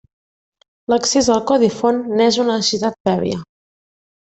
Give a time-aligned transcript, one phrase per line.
[0.93, 3.41] L'accés al codi font n'és una necessitat prèvia.